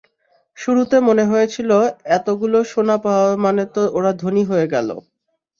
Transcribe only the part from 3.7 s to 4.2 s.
তো ওরা